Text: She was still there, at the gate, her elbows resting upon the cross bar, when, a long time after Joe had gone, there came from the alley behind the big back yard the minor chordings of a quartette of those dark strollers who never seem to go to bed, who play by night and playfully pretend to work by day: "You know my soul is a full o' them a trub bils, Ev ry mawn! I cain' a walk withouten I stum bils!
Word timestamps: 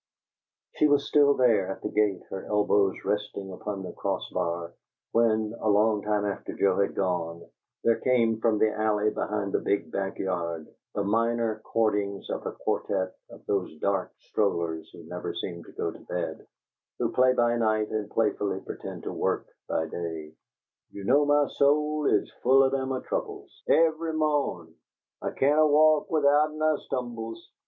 She 0.77 0.87
was 0.87 1.07
still 1.07 1.35
there, 1.35 1.67
at 1.67 1.83
the 1.83 1.89
gate, 1.89 2.23
her 2.31 2.43
elbows 2.45 2.95
resting 3.05 3.51
upon 3.51 3.83
the 3.83 3.91
cross 3.93 4.27
bar, 4.31 4.73
when, 5.11 5.53
a 5.59 5.69
long 5.69 6.01
time 6.01 6.25
after 6.25 6.53
Joe 6.55 6.77
had 6.79 6.95
gone, 6.95 7.45
there 7.83 7.99
came 7.99 8.39
from 8.39 8.57
the 8.57 8.71
alley 8.71 9.11
behind 9.11 9.51
the 9.53 9.59
big 9.59 9.91
back 9.91 10.17
yard 10.17 10.67
the 10.95 11.03
minor 11.03 11.61
chordings 11.71 12.31
of 12.31 12.47
a 12.47 12.51
quartette 12.53 13.13
of 13.29 13.45
those 13.45 13.77
dark 13.79 14.11
strollers 14.17 14.89
who 14.91 15.03
never 15.03 15.35
seem 15.35 15.63
to 15.65 15.71
go 15.73 15.91
to 15.91 15.99
bed, 15.99 16.47
who 16.97 17.11
play 17.11 17.33
by 17.33 17.55
night 17.57 17.91
and 17.91 18.09
playfully 18.09 18.59
pretend 18.61 19.03
to 19.03 19.13
work 19.13 19.45
by 19.69 19.85
day: 19.85 20.33
"You 20.89 21.03
know 21.03 21.25
my 21.25 21.45
soul 21.47 22.07
is 22.07 22.27
a 22.27 22.41
full 22.41 22.63
o' 22.63 22.69
them 22.71 22.91
a 22.91 23.01
trub 23.01 23.27
bils, 23.27 23.51
Ev 23.69 23.99
ry 23.99 24.13
mawn! 24.13 24.73
I 25.21 25.29
cain' 25.29 25.55
a 25.59 25.67
walk 25.67 26.09
withouten 26.09 26.59
I 26.59 26.77
stum 26.87 27.13
bils! 27.15 27.37